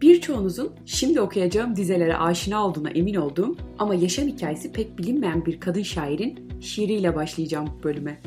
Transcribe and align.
Birçoğunuzun 0.00 0.72
şimdi 0.86 1.20
okuyacağım 1.20 1.76
dizelere 1.76 2.16
aşina 2.16 2.66
olduğuna 2.66 2.90
emin 2.90 3.14
olduğum 3.14 3.56
ama 3.78 3.94
yaşam 3.94 4.26
hikayesi 4.26 4.72
pek 4.72 4.98
bilinmeyen 4.98 5.46
bir 5.46 5.60
kadın 5.60 5.82
şairin 5.82 6.50
şiiriyle 6.60 7.16
başlayacağım 7.16 7.68
bu 7.78 7.82
bölüme. 7.82 8.20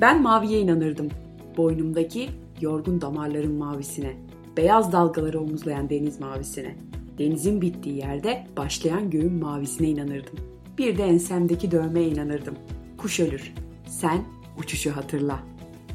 Ben 0.00 0.22
maviye 0.22 0.60
inanırdım. 0.60 1.08
Boynumdaki 1.56 2.28
yorgun 2.60 3.00
damarların 3.00 3.52
mavisine. 3.52 4.16
Beyaz 4.56 4.92
dalgaları 4.92 5.40
omuzlayan 5.40 5.90
deniz 5.90 6.20
mavisine. 6.20 6.76
Denizin 7.18 7.60
bittiği 7.60 7.96
yerde 7.96 8.46
başlayan 8.56 9.10
göğün 9.10 9.32
mavisine 9.32 9.88
inanırdım. 9.88 10.34
Bir 10.78 10.98
de 10.98 11.04
ensemdeki 11.04 11.70
dövmeye 11.70 12.08
inanırdım. 12.08 12.54
Kuş 12.98 13.20
ölür. 13.20 13.54
Sen 13.86 14.24
uçuşu 14.58 14.96
hatırla. 14.96 15.49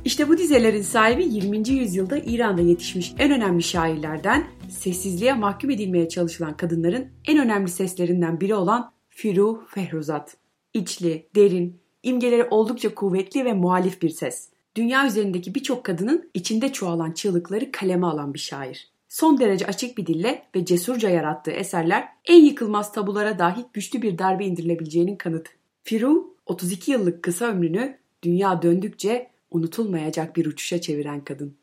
İşte 0.06 0.30
bu 0.30 0.38
dizelerin 0.38 0.82
sahibi 0.82 1.26
20. 1.26 1.70
yüzyılda 1.70 2.18
İran'da 2.18 2.62
yetişmiş 2.62 3.14
en 3.20 3.32
önemli 3.32 3.64
şairlerden, 3.64 4.48
sessizliğe 4.70 5.34
mahkum 5.34 5.70
edilmeye 5.70 6.10
çalışılan 6.10 6.58
kadınların 6.58 7.08
en 7.28 7.38
önemli 7.38 7.70
seslerinden 7.70 8.42
biri 8.42 8.56
olan 8.56 8.92
Firuh 9.10 9.68
Fehruzat. 9.68 10.38
İçli, 10.74 11.28
derin, 11.36 11.80
imgeleri 12.04 12.44
oldukça 12.44 12.96
kuvvetli 12.96 13.46
ve 13.46 13.54
muhalif 13.54 14.02
bir 14.02 14.10
ses. 14.10 14.50
Dünya 14.76 15.08
üzerindeki 15.08 15.56
birçok 15.56 15.84
kadının 15.84 16.30
içinde 16.34 16.74
çoğalan 16.74 17.12
çığlıkları 17.12 17.72
kaleme 17.72 18.06
alan 18.06 18.34
bir 18.34 18.40
şair. 18.40 18.90
Son 19.10 19.40
derece 19.40 19.66
açık 19.66 19.98
bir 19.98 20.06
dille 20.06 20.44
ve 20.56 20.66
cesurca 20.66 21.10
yarattığı 21.10 21.52
eserler 21.52 22.08
en 22.26 22.46
yıkılmaz 22.46 22.94
tabulara 22.94 23.40
dahi 23.40 23.66
güçlü 23.74 24.02
bir 24.02 24.18
darbe 24.18 24.46
indirilebileceğinin 24.46 25.16
kanıtı. 25.16 25.52
Firuh 25.84 26.24
32 26.46 26.92
yıllık 26.92 27.24
kısa 27.24 27.46
ömrünü 27.46 27.98
dünya 28.24 28.62
döndükçe 28.62 29.35
unutulmayacak 29.56 30.36
bir 30.36 30.46
uçuşa 30.46 30.82
çeviren 30.82 31.24
kadın. 31.24 31.56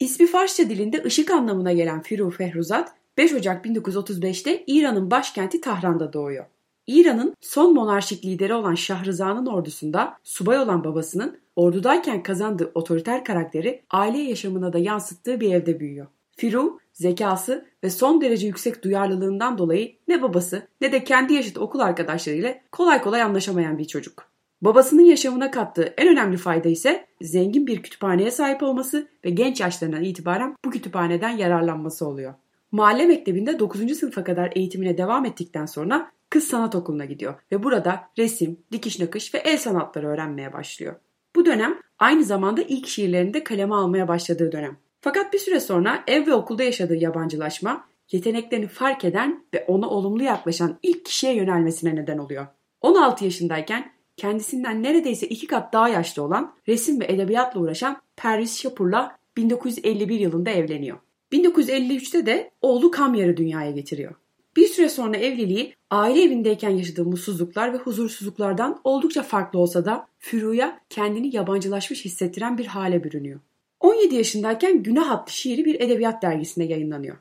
İsmi 0.00 0.26
Farsça 0.26 0.70
dilinde 0.70 1.02
ışık 1.04 1.30
anlamına 1.30 1.72
gelen 1.72 2.02
Firuh 2.02 2.32
Fehruzat 2.32 2.94
5 3.16 3.32
Ocak 3.32 3.66
1935'te 3.66 4.64
İran'ın 4.66 5.10
başkenti 5.10 5.60
Tahran'da 5.60 6.12
doğuyor. 6.12 6.44
İran'ın 6.86 7.34
son 7.40 7.74
monarşik 7.74 8.24
lideri 8.24 8.54
olan 8.54 8.74
Şahriza'nın 8.74 9.46
ordusunda 9.46 10.18
subay 10.24 10.58
olan 10.58 10.84
babasının 10.84 11.38
ordudayken 11.56 12.22
kazandığı 12.22 12.70
otoriter 12.74 13.24
karakteri 13.24 13.82
aile 13.90 14.18
yaşamına 14.18 14.72
da 14.72 14.78
yansıttığı 14.78 15.40
bir 15.40 15.54
evde 15.54 15.80
büyüyor. 15.80 16.06
Firuh, 16.36 16.78
zekası 16.92 17.66
ve 17.84 17.90
son 17.90 18.20
derece 18.20 18.46
yüksek 18.46 18.84
duyarlılığından 18.84 19.58
dolayı 19.58 19.96
ne 20.08 20.22
babası 20.22 20.68
ne 20.80 20.92
de 20.92 21.04
kendi 21.04 21.34
yaşıt 21.34 21.58
okul 21.58 21.80
arkadaşlarıyla 21.80 22.54
kolay 22.72 23.02
kolay 23.02 23.22
anlaşamayan 23.22 23.78
bir 23.78 23.84
çocuk. 23.84 24.29
Babasının 24.62 25.02
yaşamına 25.02 25.50
kattığı 25.50 25.94
en 25.96 26.08
önemli 26.08 26.36
fayda 26.36 26.68
ise 26.68 27.06
zengin 27.20 27.66
bir 27.66 27.82
kütüphaneye 27.82 28.30
sahip 28.30 28.62
olması 28.62 29.08
ve 29.24 29.30
genç 29.30 29.60
yaşlarından 29.60 30.02
itibaren 30.02 30.56
bu 30.64 30.70
kütüphaneden 30.70 31.30
yararlanması 31.30 32.06
oluyor. 32.06 32.34
Mahalle 32.72 33.06
mektebinde 33.06 33.58
9. 33.58 33.96
sınıfa 33.96 34.24
kadar 34.24 34.52
eğitimine 34.54 34.98
devam 34.98 35.24
ettikten 35.24 35.66
sonra 35.66 36.10
kız 36.30 36.44
sanat 36.44 36.74
okuluna 36.74 37.04
gidiyor 37.04 37.34
ve 37.52 37.62
burada 37.62 38.00
resim, 38.18 38.60
dikiş 38.72 39.00
nakış 39.00 39.34
ve 39.34 39.38
el 39.38 39.58
sanatları 39.58 40.08
öğrenmeye 40.08 40.52
başlıyor. 40.52 40.94
Bu 41.36 41.46
dönem 41.46 41.78
aynı 41.98 42.24
zamanda 42.24 42.62
ilk 42.62 42.86
şiirlerini 42.86 43.34
de 43.34 43.44
kaleme 43.44 43.74
almaya 43.74 44.08
başladığı 44.08 44.52
dönem. 44.52 44.76
Fakat 45.00 45.32
bir 45.32 45.38
süre 45.38 45.60
sonra 45.60 46.04
ev 46.06 46.26
ve 46.26 46.34
okulda 46.34 46.62
yaşadığı 46.62 46.96
yabancılaşma 46.96 47.84
yeteneklerini 48.12 48.66
fark 48.66 49.04
eden 49.04 49.44
ve 49.54 49.64
ona 49.68 49.88
olumlu 49.88 50.22
yaklaşan 50.22 50.78
ilk 50.82 51.04
kişiye 51.04 51.34
yönelmesine 51.34 51.96
neden 51.96 52.18
oluyor. 52.18 52.46
16 52.80 53.24
yaşındayken 53.24 53.92
kendisinden 54.20 54.82
neredeyse 54.82 55.26
iki 55.26 55.46
kat 55.46 55.72
daha 55.72 55.88
yaşlı 55.88 56.22
olan 56.22 56.54
resim 56.68 57.00
ve 57.00 57.04
edebiyatla 57.08 57.60
uğraşan 57.60 57.96
Paris 58.16 58.58
Shapur'la 58.58 59.18
1951 59.36 60.20
yılında 60.20 60.50
evleniyor. 60.50 60.98
1953'te 61.32 62.26
de 62.26 62.50
oğlu 62.62 62.90
Kamyar'ı 62.90 63.36
dünyaya 63.36 63.70
getiriyor. 63.70 64.14
Bir 64.56 64.66
süre 64.66 64.88
sonra 64.88 65.16
evliliği 65.16 65.74
aile 65.90 66.22
evindeyken 66.22 66.70
yaşadığı 66.70 67.04
mutsuzluklar 67.04 67.72
ve 67.72 67.76
huzursuzluklardan 67.76 68.80
oldukça 68.84 69.22
farklı 69.22 69.58
olsa 69.58 69.84
da 69.84 70.06
Füru'ya 70.18 70.80
kendini 70.90 71.36
yabancılaşmış 71.36 72.04
hissettiren 72.04 72.58
bir 72.58 72.66
hale 72.66 73.04
bürünüyor. 73.04 73.40
17 73.80 74.14
yaşındayken 74.14 74.82
Günah 74.82 75.10
adlı 75.10 75.32
şiiri 75.32 75.64
bir 75.64 75.80
edebiyat 75.80 76.22
dergisinde 76.22 76.64
yayınlanıyor. 76.64 77.16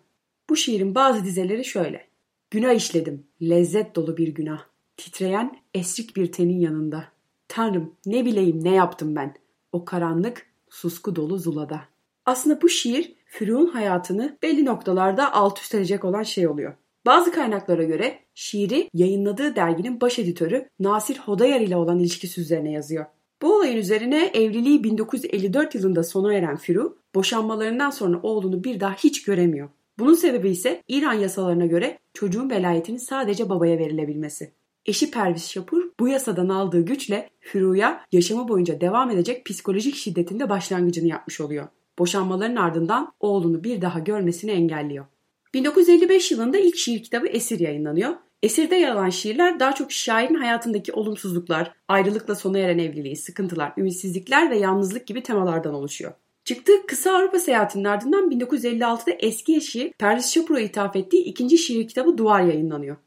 Bu 0.50 0.56
şiirin 0.56 0.96
bazı 0.96 1.26
dizeleri 1.26 1.66
şöyle. 1.66 2.08
Günah 2.52 2.74
işledim, 2.74 3.24
lezzet 3.42 3.96
dolu 3.96 4.18
bir 4.18 4.28
günah. 4.28 4.69
Titreyen 5.00 5.58
esrik 5.74 6.16
bir 6.16 6.32
tenin 6.32 6.60
yanında. 6.60 7.04
Tanrım 7.48 7.94
ne 8.06 8.26
bileyim 8.26 8.64
ne 8.64 8.74
yaptım 8.74 9.16
ben. 9.16 9.34
O 9.72 9.86
karanlık, 9.86 10.46
susku 10.70 11.16
dolu 11.16 11.38
zulada. 11.38 11.82
Aslında 12.26 12.62
bu 12.62 12.70
şiir 12.70 13.16
Füru'nun 13.26 13.68
hayatını 13.68 14.38
belli 14.44 14.66
noktalarda 14.66 15.34
alt 15.34 15.60
üst 15.60 15.76
edecek 15.76 16.06
olan 16.06 16.24
şey 16.24 16.48
oluyor. 16.48 16.74
Bazı 17.06 17.32
kaynaklara 17.32 17.84
göre 17.84 18.20
şiiri 18.36 18.90
yayınladığı 18.94 19.56
derginin 19.56 20.02
baş 20.02 20.20
editörü 20.20 20.70
Nasir 20.80 21.18
Hodayar 21.18 21.62
ile 21.62 21.76
olan 21.76 22.00
ilişkisi 22.00 22.42
üzerine 22.42 22.72
yazıyor. 22.72 23.06
Bu 23.42 23.56
olayın 23.56 23.78
üzerine 23.78 24.32
evliliği 24.34 24.84
1954 24.84 25.76
yılında 25.76 26.04
sona 26.04 26.34
eren 26.34 26.58
Firu, 26.58 26.98
boşanmalarından 27.16 27.90
sonra 27.90 28.20
oğlunu 28.24 28.64
bir 28.64 28.80
daha 28.80 28.94
hiç 28.94 29.24
göremiyor. 29.24 29.70
Bunun 30.00 30.14
sebebi 30.14 30.50
ise 30.50 30.84
İran 30.88 31.14
yasalarına 31.14 31.66
göre 31.66 32.00
çocuğun 32.14 32.50
velayetinin 32.50 32.98
sadece 32.98 33.50
babaya 33.50 33.78
verilebilmesi. 33.78 34.59
Eşi 34.90 35.12
Perviz 35.12 35.50
Şapur 35.50 35.84
bu 36.00 36.08
yasadan 36.08 36.50
aldığı 36.50 36.82
güçle 36.82 37.30
Firu'ya 37.40 38.02
yaşamı 38.12 38.48
boyunca 38.48 38.82
devam 38.82 39.12
edecek 39.12 39.46
psikolojik 39.46 39.96
şiddetin 39.96 40.40
de 40.40 40.50
başlangıcını 40.50 41.08
yapmış 41.08 41.42
oluyor. 41.42 41.68
Boşanmaların 42.00 42.56
ardından 42.56 43.14
oğlunu 43.20 43.64
bir 43.64 43.82
daha 43.82 44.00
görmesini 44.00 44.52
engelliyor. 44.52 45.06
1955 45.54 46.32
yılında 46.32 46.58
ilk 46.58 46.76
şiir 46.76 47.04
kitabı 47.04 47.28
Esir 47.28 47.60
yayınlanıyor. 47.60 48.16
Esirde 48.44 48.76
yer 48.76 48.90
alan 48.90 49.10
şiirler 49.10 49.60
daha 49.60 49.76
çok 49.76 49.92
şairin 49.92 50.36
hayatındaki 50.36 50.94
olumsuzluklar, 50.94 51.74
ayrılıkla 51.88 52.36
sona 52.36 52.58
eren 52.58 52.80
evliliği, 52.80 53.16
sıkıntılar, 53.16 53.74
ümitsizlikler 53.78 54.50
ve 54.52 54.58
yalnızlık 54.58 55.08
gibi 55.08 55.24
temalardan 55.24 55.74
oluşuyor. 55.74 56.14
Çıktığı 56.46 56.86
kısa 56.88 57.12
Avrupa 57.12 57.40
seyahatinin 57.40 57.84
ardından 57.84 58.32
1956'da 58.32 59.12
eski 59.20 59.56
eşi 59.56 59.94
Pervis 60.00 60.30
Shapur'a 60.30 60.60
ithaf 60.60 60.96
ettiği 60.96 61.24
ikinci 61.24 61.58
şiir 61.58 61.88
kitabı 61.88 62.18
Duvar 62.18 62.42
yayınlanıyor. 62.42 62.98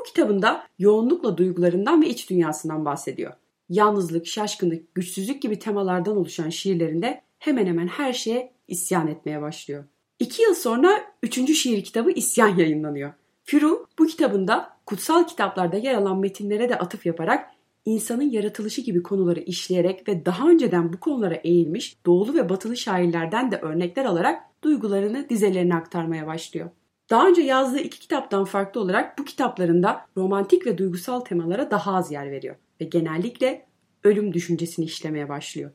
Bu 0.00 0.04
kitabında 0.04 0.66
yoğunlukla 0.78 1.36
duygularından 1.36 2.02
ve 2.02 2.08
iç 2.08 2.30
dünyasından 2.30 2.84
bahsediyor. 2.84 3.32
Yalnızlık, 3.68 4.26
şaşkınlık, 4.26 4.94
güçsüzlük 4.94 5.42
gibi 5.42 5.58
temalardan 5.58 6.16
oluşan 6.16 6.48
şiirlerinde 6.48 7.22
hemen 7.38 7.66
hemen 7.66 7.86
her 7.86 8.12
şeye 8.12 8.52
isyan 8.68 9.08
etmeye 9.08 9.42
başlıyor. 9.42 9.84
İki 10.18 10.42
yıl 10.42 10.54
sonra 10.54 11.00
üçüncü 11.22 11.54
şiir 11.54 11.84
kitabı 11.84 12.10
İsyan 12.10 12.56
yayınlanıyor. 12.56 13.12
Firu 13.44 13.86
bu 13.98 14.06
kitabında 14.06 14.76
kutsal 14.86 15.26
kitaplarda 15.26 15.76
yer 15.76 15.94
alan 15.94 16.18
metinlere 16.18 16.68
de 16.68 16.78
atıf 16.78 17.06
yaparak 17.06 17.50
insanın 17.84 18.30
yaratılışı 18.30 18.80
gibi 18.80 19.02
konuları 19.02 19.40
işleyerek 19.40 20.08
ve 20.08 20.24
daha 20.24 20.48
önceden 20.48 20.92
bu 20.92 21.00
konulara 21.00 21.34
eğilmiş 21.34 21.96
doğulu 22.06 22.34
ve 22.34 22.48
batılı 22.48 22.76
şairlerden 22.76 23.50
de 23.50 23.56
örnekler 23.56 24.04
alarak 24.04 24.42
duygularını 24.64 25.28
dizelerine 25.28 25.74
aktarmaya 25.74 26.26
başlıyor. 26.26 26.70
Daha 27.10 27.28
önce 27.28 27.42
yazdığı 27.42 27.80
iki 27.80 28.00
kitaptan 28.00 28.44
farklı 28.44 28.80
olarak 28.80 29.18
bu 29.18 29.24
kitaplarında 29.24 30.06
romantik 30.16 30.66
ve 30.66 30.78
duygusal 30.78 31.20
temalara 31.20 31.70
daha 31.70 31.94
az 31.94 32.12
yer 32.12 32.30
veriyor 32.30 32.56
ve 32.80 32.84
genellikle 32.84 33.66
ölüm 34.04 34.32
düşüncesini 34.34 34.84
işlemeye 34.84 35.28
başlıyor. 35.28 35.70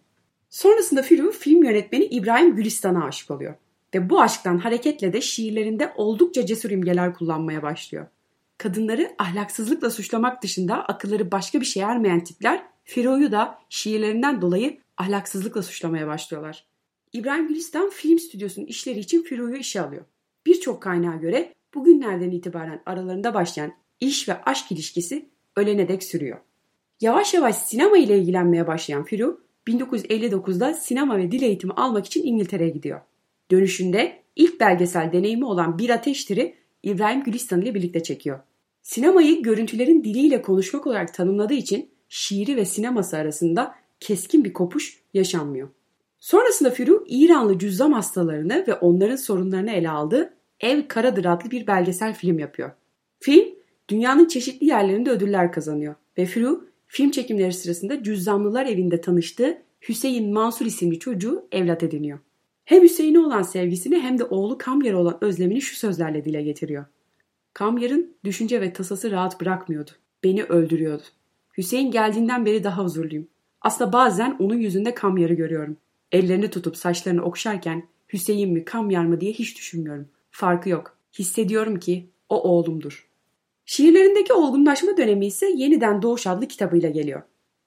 Sonrasında 0.49 1.01
Firu 1.01 1.31
film 1.31 1.63
yönetmeni 1.63 2.05
İbrahim 2.05 2.55
Gülistan'a 2.55 3.05
aşık 3.05 3.31
oluyor 3.31 3.55
ve 3.93 4.09
bu 4.09 4.21
aşktan 4.21 4.57
hareketle 4.57 5.13
de 5.13 5.21
şiirlerinde 5.21 5.93
oldukça 5.95 6.45
cesur 6.45 6.69
imgeler 6.69 7.13
kullanmaya 7.13 7.63
başlıyor. 7.63 8.05
Kadınları 8.57 9.15
ahlaksızlıkla 9.17 9.89
suçlamak 9.89 10.43
dışında 10.43 10.85
akılları 10.85 11.31
başka 11.31 11.61
bir 11.61 11.65
şey 11.65 11.83
ermeyen 11.83 12.23
tipler 12.23 12.63
Firu'yu 12.83 13.31
da 13.31 13.59
şiirlerinden 13.69 14.41
dolayı 14.41 14.77
ahlaksızlıkla 14.97 15.63
suçlamaya 15.63 16.07
başlıyorlar. 16.07 16.65
İbrahim 17.13 17.47
Gülistan 17.47 17.89
film 17.89 18.19
stüdyosunun 18.19 18.65
işleri 18.65 18.99
için 18.99 19.23
Firu'yu 19.23 19.55
işe 19.55 19.81
alıyor. 19.81 20.05
Birçok 20.45 20.81
kaynağa 20.81 21.15
göre 21.15 21.53
bugünlerden 21.73 22.31
itibaren 22.31 22.81
aralarında 22.85 23.33
başlayan 23.33 23.73
iş 23.99 24.29
ve 24.29 24.43
aşk 24.43 24.71
ilişkisi 24.71 25.29
ölene 25.55 25.87
dek 25.87 26.03
sürüyor. 26.03 26.37
Yavaş 27.01 27.33
yavaş 27.33 27.55
sinema 27.55 27.97
ile 27.97 28.17
ilgilenmeye 28.17 28.67
başlayan 28.67 29.03
Firu 29.03 29.41
1959'da 29.67 30.73
sinema 30.73 31.17
ve 31.17 31.31
dil 31.31 31.41
eğitimi 31.41 31.73
almak 31.73 32.05
için 32.05 32.23
İngiltere'ye 32.23 32.69
gidiyor. 32.69 33.01
Dönüşünde 33.51 34.23
ilk 34.35 34.59
belgesel 34.59 35.11
deneyimi 35.11 35.45
olan 35.45 35.77
Bir 35.77 35.89
Ateştir'i 35.89 36.55
İbrahim 36.83 37.23
Gülistan 37.23 37.61
ile 37.61 37.75
birlikte 37.75 38.03
çekiyor. 38.03 38.39
Sinemayı 38.81 39.43
görüntülerin 39.43 40.03
diliyle 40.03 40.41
konuşmak 40.41 40.87
olarak 40.87 41.13
tanımladığı 41.13 41.53
için 41.53 41.89
şiiri 42.09 42.55
ve 42.55 42.65
sineması 42.65 43.17
arasında 43.17 43.75
keskin 43.99 44.43
bir 44.43 44.53
kopuş 44.53 45.01
yaşanmıyor. 45.13 45.69
Sonrasında 46.25 46.69
Firu 46.69 47.05
İranlı 47.07 47.59
cüzzam 47.59 47.93
hastalarını 47.93 48.65
ve 48.67 48.73
onların 48.73 49.15
sorunlarını 49.15 49.71
ele 49.71 49.89
aldığı 49.89 50.33
Ev 50.59 50.87
Karadır 50.87 51.25
adlı 51.25 51.51
bir 51.51 51.67
belgesel 51.67 52.13
film 52.13 52.39
yapıyor. 52.39 52.71
Film 53.19 53.45
dünyanın 53.89 54.27
çeşitli 54.27 54.65
yerlerinde 54.65 55.11
ödüller 55.11 55.51
kazanıyor 55.51 55.95
ve 56.17 56.25
Firu 56.25 56.67
film 56.87 57.11
çekimleri 57.11 57.53
sırasında 57.53 58.03
cüzzamlılar 58.03 58.65
evinde 58.65 59.01
tanıştığı 59.01 59.57
Hüseyin 59.89 60.33
Mansur 60.33 60.65
isimli 60.65 60.99
çocuğu 60.99 61.47
evlat 61.51 61.83
ediniyor. 61.83 62.19
Hem 62.65 62.83
Hüseyin'e 62.83 63.19
olan 63.19 63.41
sevgisini 63.41 63.99
hem 63.99 64.19
de 64.19 64.23
oğlu 64.23 64.57
Kamyar'a 64.57 64.97
olan 64.97 65.17
özlemini 65.21 65.61
şu 65.61 65.75
sözlerle 65.75 66.25
dile 66.25 66.41
getiriyor. 66.41 66.85
Kamyar'ın 67.53 68.15
düşünce 68.23 68.61
ve 68.61 68.73
tasası 68.73 69.11
rahat 69.11 69.41
bırakmıyordu. 69.41 69.91
Beni 70.23 70.43
öldürüyordu. 70.43 71.03
Hüseyin 71.57 71.91
geldiğinden 71.91 72.45
beri 72.45 72.63
daha 72.63 72.83
huzurluyum. 72.83 73.27
Aslında 73.61 73.93
bazen 73.93 74.35
onun 74.39 74.57
yüzünde 74.57 74.93
Kamyar'ı 74.93 75.33
görüyorum. 75.33 75.77
Ellerini 76.11 76.49
tutup 76.49 76.77
saçlarını 76.77 77.23
okşarken 77.23 77.87
Hüseyin 78.13 78.53
mi 78.53 78.65
Kamyar 78.65 79.05
mı 79.05 79.21
diye 79.21 79.31
hiç 79.31 79.57
düşünmüyorum. 79.57 80.09
Farkı 80.31 80.69
yok. 80.69 80.97
Hissediyorum 81.19 81.79
ki 81.79 82.09
o 82.29 82.41
oğlumdur. 82.43 83.09
Şiirlerindeki 83.65 84.33
olgunlaşma 84.33 84.97
dönemi 84.97 85.25
ise 85.25 85.51
Yeniden 85.55 86.01
Doğuş 86.01 86.27
adlı 86.27 86.47
kitabıyla 86.47 86.89
geliyor. 86.89 87.21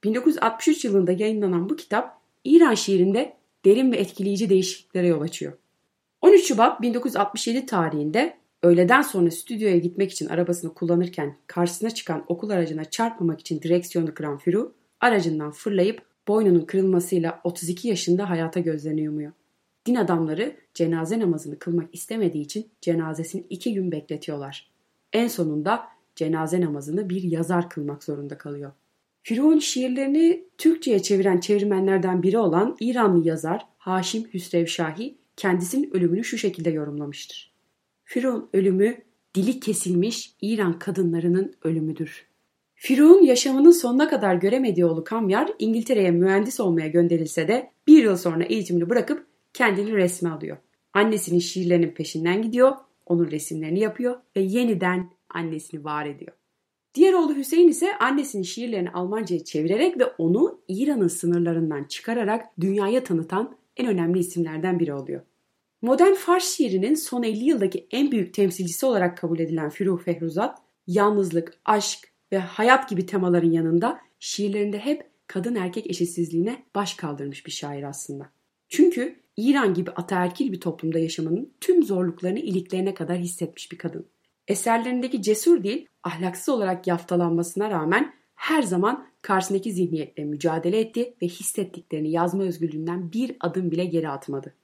1963 0.05 0.85
yılında 0.85 1.12
yayınlanan 1.12 1.69
bu 1.69 1.76
kitap 1.76 2.20
İran 2.44 2.75
şiirinde 2.75 3.37
derin 3.64 3.93
ve 3.93 3.96
etkileyici 3.96 4.50
değişikliklere 4.50 5.06
yol 5.06 5.20
açıyor. 5.20 5.52
13 6.20 6.44
Şubat 6.46 6.82
1967 6.82 7.67
tarihinde 7.67 8.37
öğleden 8.62 9.02
sonra 9.02 9.31
stüdyoya 9.31 9.79
gitmek 9.79 10.12
için 10.12 10.26
arabasını 10.26 10.75
kullanırken 10.75 11.37
karşısına 11.46 11.90
çıkan 11.90 12.25
okul 12.29 12.50
aracına 12.50 12.85
çarpmamak 12.85 13.40
için 13.40 13.62
direksiyonu 13.62 14.14
kıran 14.14 14.38
Firu 14.38 14.75
aracından 15.00 15.50
fırlayıp 15.50 16.07
boynunun 16.28 16.64
kırılmasıyla 16.64 17.40
32 17.44 17.88
yaşında 17.88 18.30
hayata 18.30 18.60
gözlerini 18.60 19.00
yumuyor. 19.00 19.32
Din 19.86 19.94
adamları 19.94 20.56
cenaze 20.75 21.20
namazını 21.20 21.58
kılmak 21.58 21.94
istemediği 21.94 22.42
için 22.42 22.69
cenazesini 22.80 23.44
iki 23.50 23.75
gün 23.75 23.92
bekletiyorlar. 23.92 24.70
En 25.12 25.28
sonunda 25.28 25.84
cenaze 26.16 26.60
namazını 26.60 27.10
bir 27.10 27.22
yazar 27.22 27.70
kılmak 27.70 28.04
zorunda 28.04 28.38
kalıyor. 28.38 28.72
Firu'nun 29.22 29.58
şiirlerini 29.58 30.44
Türkçe'ye 30.58 31.02
çeviren 31.02 31.40
çevirmenlerden 31.40 32.22
biri 32.22 32.38
olan 32.38 32.76
İranlı 32.80 33.28
yazar 33.28 33.66
Haşim 33.78 34.25
Hüsrevşahi 34.34 35.19
kendisinin 35.36 35.90
ölümünü 35.94 36.25
şu 36.25 36.38
şekilde 36.38 36.70
yorumlamıştır. 36.70 37.52
Firu'nun 38.04 38.48
ölümü 38.52 38.96
dili 39.34 39.60
kesilmiş 39.60 40.34
İran 40.40 40.78
kadınlarının 40.78 41.54
ölümüdür. 41.62 42.27
Firu'nun 42.80 43.22
yaşamının 43.22 43.70
sonuna 43.70 44.08
kadar 44.08 44.34
göremediği 44.34 44.86
oğlu 44.86 45.04
Kamyar 45.04 45.50
İngiltere'ye 45.58 46.10
mühendis 46.10 46.60
olmaya 46.60 46.88
gönderilse 46.88 47.48
de 47.48 47.70
bir 47.86 48.02
yıl 48.02 48.16
sonra 48.16 48.44
eğitimini 48.44 48.90
bırakıp 48.90 49.26
kendini 49.52 49.92
resme 49.92 50.30
alıyor. 50.30 50.56
Annesinin 50.92 51.38
şiirlerinin 51.38 51.90
peşinden 51.90 52.42
gidiyor, 52.42 52.72
onun 53.06 53.30
resimlerini 53.30 53.80
yapıyor 53.80 54.16
ve 54.36 54.40
yeniden 54.40 55.10
annesini 55.28 55.84
var 55.84 56.06
ediyor. 56.06 56.32
Diğer 56.94 57.12
oğlu 57.12 57.36
Hüseyin 57.36 57.69
ise 57.69 57.98
annesinin 57.98 58.42
şiirlerini 58.42 58.90
Almanca'ya 58.90 59.44
çevirerek 59.44 59.98
ve 59.98 60.04
onu 60.04 60.60
İran'ın 60.69 61.08
sınırlarından 61.08 61.84
çıkararak 61.84 62.60
dünyaya 62.60 63.04
tanıtan 63.04 63.56
en 63.76 63.86
önemli 63.86 64.19
isimlerden 64.19 64.78
biri 64.78 64.94
oluyor. 64.94 65.20
Modern 65.82 66.14
Fars 66.14 66.44
şiirinin 66.44 66.94
son 66.94 67.22
50 67.22 67.44
yıldaki 67.44 67.86
en 67.90 68.10
büyük 68.10 68.34
temsilcisi 68.34 68.86
olarak 68.86 69.19
kabul 69.19 69.38
edilen 69.38 69.70
Firuh 69.70 70.02
Fehruzat, 70.02 70.58
yalnızlık, 70.86 71.54
aşk 71.64 72.07
ve 72.32 72.38
hayat 72.38 72.88
gibi 72.88 73.06
temaların 73.06 73.50
yanında 73.50 74.00
şiirlerinde 74.19 74.78
hep 74.78 75.10
kadın 75.26 75.54
erkek 75.54 75.90
eşitsizliğine 75.90 76.62
baş 76.75 76.94
kaldırmış 76.94 77.46
bir 77.46 77.50
şair 77.50 77.82
aslında. 77.82 78.30
Çünkü 78.69 79.16
İran 79.36 79.75
gibi 79.75 79.90
ataerkil 79.90 80.52
bir 80.52 80.60
toplumda 80.60 80.98
yaşamanın 80.98 81.52
tüm 81.60 81.82
zorluklarını 81.82 82.38
iliklerine 82.38 82.94
kadar 82.94 83.19
hissetmiş 83.19 83.72
bir 83.72 83.78
kadın. 83.78 84.06
Eserlerindeki 84.48 85.22
cesur 85.22 85.64
değil, 85.64 85.86
ahlaksız 86.02 86.48
olarak 86.48 86.86
yaftalanmasına 86.86 87.70
rağmen 87.70 88.14
her 88.34 88.62
zaman 88.62 89.08
karşısındaki 89.22 89.72
zihniyetle 89.72 90.25
mücadele 90.25 90.80
etti 90.80 91.14
ve 91.22 91.26
hissettiklerini 91.26 92.10
yazma 92.10 92.42
özgürlüğünden 92.42 93.12
bir 93.12 93.36
adım 93.40 93.70
bile 93.70 93.84
geri 93.84 94.08
atmadı. 94.08 94.54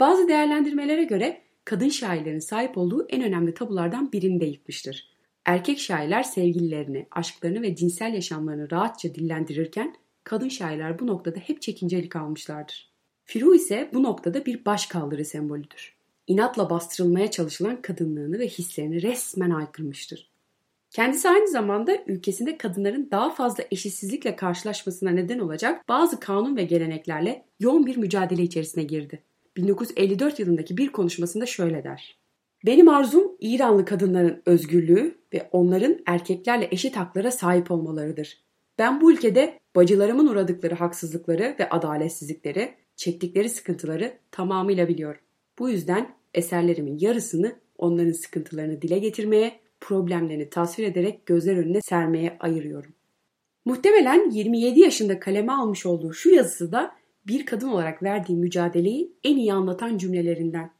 Bazı 0.00 0.28
değerlendirmelere 0.28 1.04
göre 1.04 1.42
kadın 1.64 1.88
şairlerin 1.88 2.38
sahip 2.38 2.78
olduğu 2.78 3.06
en 3.08 3.22
önemli 3.22 3.54
tabulardan 3.54 4.12
birini 4.12 4.40
de 4.40 4.46
yıkmıştır. 4.46 5.17
Erkek 5.48 5.78
şairler 5.78 6.22
sevgililerini, 6.22 7.06
aşklarını 7.10 7.62
ve 7.62 7.76
cinsel 7.76 8.14
yaşamlarını 8.14 8.70
rahatça 8.70 9.14
dillendirirken 9.14 9.94
kadın 10.24 10.48
şairler 10.48 10.98
bu 10.98 11.06
noktada 11.06 11.38
hep 11.38 11.62
çekincelik 11.62 12.16
almışlardır. 12.16 12.92
Firu 13.24 13.54
ise 13.54 13.90
bu 13.94 14.02
noktada 14.02 14.46
bir 14.46 14.64
baş 14.64 14.86
kaldırı 14.86 15.24
sembolüdür. 15.24 15.96
İnatla 16.26 16.70
bastırılmaya 16.70 17.30
çalışılan 17.30 17.82
kadınlığını 17.82 18.38
ve 18.38 18.48
hislerini 18.48 19.02
resmen 19.02 19.50
aykırmıştır. 19.50 20.30
Kendisi 20.90 21.28
aynı 21.28 21.48
zamanda 21.48 21.96
ülkesinde 22.06 22.58
kadınların 22.58 23.08
daha 23.10 23.30
fazla 23.30 23.64
eşitsizlikle 23.70 24.36
karşılaşmasına 24.36 25.10
neden 25.10 25.38
olacak 25.38 25.88
bazı 25.88 26.20
kanun 26.20 26.56
ve 26.56 26.64
geleneklerle 26.64 27.44
yoğun 27.60 27.86
bir 27.86 27.96
mücadele 27.96 28.42
içerisine 28.42 28.84
girdi. 28.84 29.22
1954 29.56 30.38
yılındaki 30.38 30.76
bir 30.76 30.92
konuşmasında 30.92 31.46
şöyle 31.46 31.84
der. 31.84 32.17
Benim 32.66 32.88
arzum 32.88 33.36
İranlı 33.40 33.84
kadınların 33.84 34.42
özgürlüğü 34.46 35.18
ve 35.34 35.48
onların 35.52 35.98
erkeklerle 36.06 36.68
eşit 36.70 36.96
haklara 36.96 37.30
sahip 37.30 37.70
olmalarıdır. 37.70 38.44
Ben 38.78 39.00
bu 39.00 39.12
ülkede 39.12 39.58
bacılarımın 39.76 40.26
uğradıkları 40.26 40.74
haksızlıkları 40.74 41.56
ve 41.60 41.68
adaletsizlikleri, 41.68 42.74
çektikleri 42.96 43.48
sıkıntıları 43.48 44.18
tamamıyla 44.30 44.88
biliyorum. 44.88 45.20
Bu 45.58 45.70
yüzden 45.70 46.14
eserlerimin 46.34 46.98
yarısını 46.98 47.56
onların 47.76 48.12
sıkıntılarını 48.12 48.82
dile 48.82 48.98
getirmeye, 48.98 49.60
problemlerini 49.80 50.50
tasvir 50.50 50.86
ederek 50.86 51.26
gözler 51.26 51.56
önüne 51.56 51.80
sermeye 51.80 52.36
ayırıyorum. 52.40 52.94
Muhtemelen 53.64 54.30
27 54.30 54.80
yaşında 54.80 55.20
kaleme 55.20 55.52
almış 55.52 55.86
olduğu 55.86 56.12
şu 56.12 56.30
yazısı 56.30 56.72
da 56.72 56.94
bir 57.26 57.46
kadın 57.46 57.68
olarak 57.68 58.02
verdiği 58.02 58.36
mücadeleyi 58.36 59.12
en 59.24 59.36
iyi 59.36 59.52
anlatan 59.52 59.98
cümlelerinden. 59.98 60.77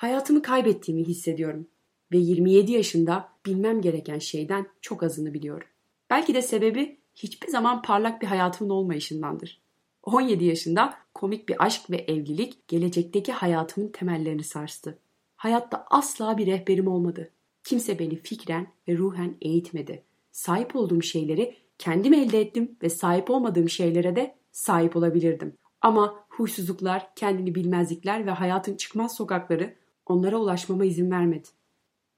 Hayatımı 0.00 0.42
kaybettiğimi 0.42 1.04
hissediyorum 1.04 1.68
ve 2.12 2.16
27 2.16 2.72
yaşında 2.72 3.28
bilmem 3.46 3.80
gereken 3.80 4.18
şeyden 4.18 4.66
çok 4.80 5.02
azını 5.02 5.34
biliyorum. 5.34 5.68
Belki 6.10 6.34
de 6.34 6.42
sebebi 6.42 7.00
hiçbir 7.14 7.48
zaman 7.48 7.82
parlak 7.82 8.22
bir 8.22 8.26
hayatımın 8.26 8.70
olmayışındandır. 8.70 9.62
17 10.02 10.44
yaşında 10.44 10.94
komik 11.14 11.48
bir 11.48 11.64
aşk 11.64 11.90
ve 11.90 11.96
evlilik 11.96 12.68
gelecekteki 12.68 13.32
hayatımın 13.32 13.88
temellerini 13.88 14.44
sarstı. 14.44 14.98
Hayatta 15.36 15.86
asla 15.90 16.38
bir 16.38 16.46
rehberim 16.46 16.88
olmadı. 16.88 17.30
Kimse 17.64 17.98
beni 17.98 18.16
fikren 18.16 18.66
ve 18.88 18.96
ruhen 18.96 19.36
eğitmedi. 19.40 20.04
Sahip 20.32 20.76
olduğum 20.76 21.02
şeyleri 21.02 21.56
kendim 21.78 22.14
elde 22.14 22.40
ettim 22.40 22.76
ve 22.82 22.88
sahip 22.88 23.30
olmadığım 23.30 23.68
şeylere 23.68 24.16
de 24.16 24.34
sahip 24.52 24.96
olabilirdim. 24.96 25.56
Ama 25.80 26.24
huysuzluklar, 26.28 27.14
kendini 27.14 27.54
bilmezlikler 27.54 28.26
ve 28.26 28.30
hayatın 28.30 28.76
çıkmaz 28.76 29.16
sokakları 29.16 29.79
onlara 30.10 30.36
ulaşmama 30.36 30.84
izin 30.84 31.10
vermedi. 31.10 31.48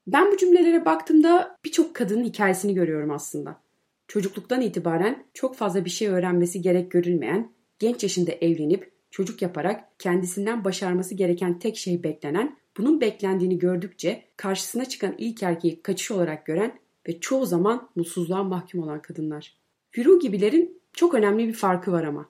Ben 0.07 0.31
bu 0.31 0.37
cümlelere 0.37 0.85
baktığımda 0.85 1.57
birçok 1.65 1.95
kadının 1.95 2.23
hikayesini 2.23 2.73
görüyorum 2.73 3.11
aslında. 3.11 3.61
Çocukluktan 4.07 4.61
itibaren 4.61 5.25
çok 5.33 5.55
fazla 5.55 5.85
bir 5.85 5.89
şey 5.89 6.07
öğrenmesi 6.07 6.61
gerek 6.61 6.91
görülmeyen, 6.91 7.51
genç 7.79 8.03
yaşında 8.03 8.31
evlenip 8.31 8.91
çocuk 9.11 9.41
yaparak 9.41 9.99
kendisinden 9.99 10.63
başarması 10.63 11.15
gereken 11.15 11.59
tek 11.59 11.77
şey 11.77 12.03
beklenen, 12.03 12.57
bunun 12.77 13.01
beklendiğini 13.01 13.59
gördükçe 13.59 14.23
karşısına 14.37 14.85
çıkan 14.85 15.15
ilk 15.17 15.43
erkeği 15.43 15.81
kaçış 15.81 16.11
olarak 16.11 16.45
gören 16.45 16.79
ve 17.07 17.19
çoğu 17.19 17.45
zaman 17.45 17.89
mutsuzluğa 17.95 18.43
mahkum 18.43 18.83
olan 18.83 19.01
kadınlar. 19.01 19.57
Firu 19.91 20.19
gibilerin 20.19 20.81
çok 20.93 21.13
önemli 21.13 21.47
bir 21.47 21.53
farkı 21.53 21.91
var 21.91 22.03
ama. 22.03 22.29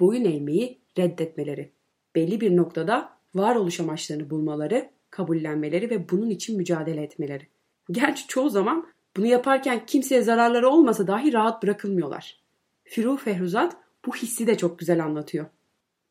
Boyun 0.00 0.24
eğmeyi 0.24 0.78
reddetmeleri. 0.98 1.70
Belli 2.14 2.40
bir 2.40 2.56
noktada 2.56 3.17
varoluş 3.34 3.80
amaçlarını 3.80 4.30
bulmaları, 4.30 4.90
kabullenmeleri 5.10 5.90
ve 5.90 6.08
bunun 6.10 6.30
için 6.30 6.56
mücadele 6.56 7.02
etmeleri. 7.02 7.46
Gerçi 7.90 8.26
çoğu 8.26 8.50
zaman 8.50 8.86
bunu 9.16 9.26
yaparken 9.26 9.86
kimseye 9.86 10.22
zararları 10.22 10.68
olmasa 10.68 11.06
dahi 11.06 11.32
rahat 11.32 11.62
bırakılmıyorlar. 11.62 12.42
Firuh 12.84 13.18
Fehruzat 13.18 13.76
bu 14.06 14.16
hissi 14.16 14.46
de 14.46 14.56
çok 14.56 14.78
güzel 14.78 15.04
anlatıyor. 15.04 15.46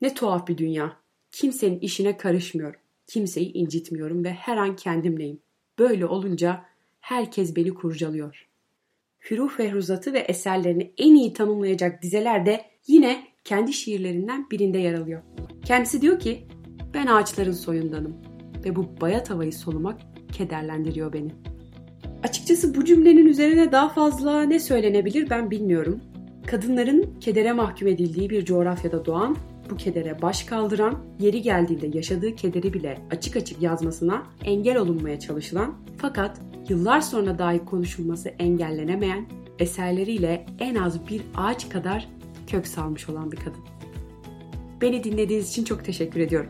Ne 0.01 0.13
tuhaf 0.13 0.47
bir 0.47 0.57
dünya. 0.57 0.97
Kimsenin 1.31 1.79
işine 1.79 2.17
karışmıyorum. 2.17 2.79
Kimseyi 3.07 3.53
incitmiyorum 3.53 4.23
ve 4.23 4.33
her 4.33 4.57
an 4.57 4.75
kendimleyim. 4.75 5.39
Böyle 5.79 6.05
olunca 6.05 6.65
herkes 6.99 7.55
beni 7.55 7.73
kurcalıyor. 7.73 8.47
Firuh 9.19 9.49
Fehruzat'ı 9.49 10.13
ve 10.13 10.19
eserlerini 10.19 10.93
en 10.97 11.15
iyi 11.15 11.33
tanımlayacak 11.33 12.01
dizeler 12.01 12.45
de 12.45 12.65
yine 12.87 13.27
kendi 13.43 13.73
şiirlerinden 13.73 14.49
birinde 14.51 14.77
yer 14.77 14.93
alıyor. 14.93 15.21
Kendisi 15.65 16.01
diyor 16.01 16.19
ki, 16.19 16.47
ben 16.93 17.07
ağaçların 17.07 17.51
soyundanım 17.51 18.13
ve 18.65 18.75
bu 18.75 18.87
bayat 19.01 19.29
havayı 19.29 19.53
solumak 19.53 19.99
kederlendiriyor 20.31 21.13
beni. 21.13 21.31
Açıkçası 22.23 22.75
bu 22.75 22.85
cümlenin 22.85 23.25
üzerine 23.25 23.71
daha 23.71 23.89
fazla 23.89 24.41
ne 24.41 24.59
söylenebilir 24.59 25.29
ben 25.29 25.51
bilmiyorum. 25.51 26.01
Kadınların 26.47 27.19
kedere 27.21 27.53
mahkum 27.53 27.87
edildiği 27.87 28.29
bir 28.29 28.45
coğrafyada 28.45 29.05
doğan, 29.05 29.37
bu 29.69 29.77
kedere 29.77 30.21
baş 30.21 30.43
kaldıran, 30.43 30.99
yeri 31.19 31.41
geldiğinde 31.41 31.97
yaşadığı 31.97 32.35
kederi 32.35 32.73
bile 32.73 32.97
açık 33.11 33.35
açık 33.35 33.61
yazmasına 33.61 34.23
engel 34.45 34.77
olunmaya 34.77 35.19
çalışılan 35.19 35.75
fakat 35.97 36.41
yıllar 36.69 37.01
sonra 37.01 37.39
dahi 37.39 37.65
konuşulması 37.65 38.29
engellenemeyen 38.29 39.25
eserleriyle 39.59 40.45
en 40.59 40.75
az 40.75 41.07
bir 41.07 41.21
ağaç 41.35 41.69
kadar 41.69 42.07
kök 42.47 42.67
salmış 42.67 43.09
olan 43.09 43.31
bir 43.31 43.37
kadın. 43.37 43.61
Beni 44.81 45.03
dinlediğiniz 45.03 45.49
için 45.49 45.63
çok 45.63 45.85
teşekkür 45.85 46.19
ediyorum. 46.19 46.49